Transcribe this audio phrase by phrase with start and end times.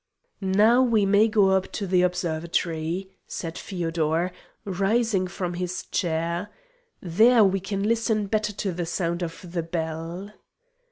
[0.41, 4.31] "Now we may go up to the observatory," said Feodor,
[4.65, 6.49] rising from his chair.
[7.03, 10.31] "There we can listen better to the sound of the bell."